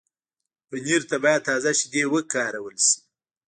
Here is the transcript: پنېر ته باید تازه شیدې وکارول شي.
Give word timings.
پنېر 0.69 1.01
ته 1.09 1.15
باید 1.23 1.45
تازه 1.49 1.71
شیدې 1.79 2.03
وکارول 2.13 2.75
شي. 2.85 2.95